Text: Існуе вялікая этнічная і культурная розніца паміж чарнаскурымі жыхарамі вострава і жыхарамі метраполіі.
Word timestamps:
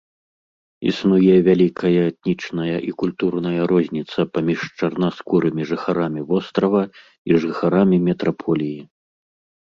Існуе 0.91 1.33
вялікая 1.47 1.99
этнічная 2.11 2.77
і 2.89 2.93
культурная 3.01 3.67
розніца 3.71 4.19
паміж 4.37 4.59
чарнаскурымі 4.79 5.63
жыхарамі 5.73 6.21
вострава 6.31 6.81
і 7.33 7.37
жыхарамі 7.45 7.97
метраполіі. 8.09 8.81